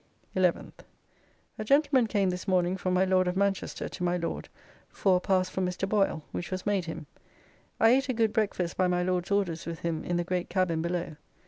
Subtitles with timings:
[0.35, 0.73] 11th.
[1.59, 4.49] A Gentleman came this morning from my Lord of Manchester to my Lord
[4.89, 5.87] for a pass for Mr.
[5.87, 7.05] Boyle,' which was made him.
[7.79, 10.81] I ate a good breakfast by my Lord's orders with him in the great cabin
[10.81, 11.17] below.